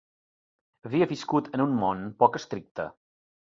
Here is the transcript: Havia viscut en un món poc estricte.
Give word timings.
Havia 0.89 1.09
viscut 1.11 1.51
en 1.59 1.65
un 1.67 1.77
món 1.83 2.03
poc 2.25 2.41
estricte. 2.43 2.91